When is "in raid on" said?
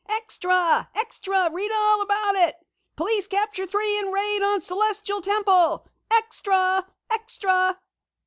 3.99-4.59